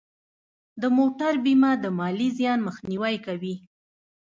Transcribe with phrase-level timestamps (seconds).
[0.81, 3.55] د موټر بیمه د مالي زیان مخنیوی کوي.